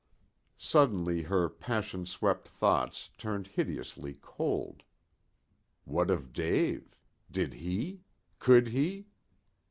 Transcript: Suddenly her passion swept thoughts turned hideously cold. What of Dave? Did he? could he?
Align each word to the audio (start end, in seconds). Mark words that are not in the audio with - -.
Suddenly 0.57 1.21
her 1.21 1.47
passion 1.47 2.07
swept 2.07 2.47
thoughts 2.47 3.11
turned 3.19 3.45
hideously 3.45 4.15
cold. 4.19 4.81
What 5.85 6.09
of 6.09 6.33
Dave? 6.33 6.95
Did 7.31 7.53
he? 7.53 8.01
could 8.39 8.69
he? 8.69 9.05